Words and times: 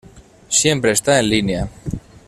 Siempre 0.49 0.89
está 0.93 1.19
en 1.19 1.29
línea. 1.29 1.69